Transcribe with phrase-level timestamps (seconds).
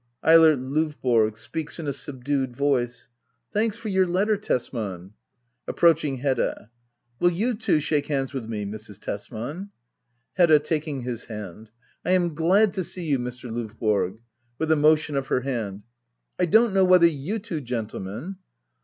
[0.23, 1.29] Eilert LOyboro.
[1.35, 3.09] [Speaks in a subdued voice,]
[3.53, 5.13] Thanks for your letter, Tesman.
[5.67, 6.71] [Approaching Hedda.]
[7.19, 8.97] Will you too shake hands witn me, Mrs.
[8.99, 9.69] Tesman?
[10.37, 10.57] Hedda.
[10.57, 11.69] [Taking his hand,]
[12.01, 13.51] 1 am fflad to see you, Mr.
[13.51, 14.17] Lovborg.
[14.57, 15.83] [With a motion of her hand,]
[16.37, 18.37] 1 don't know whether you two gendemen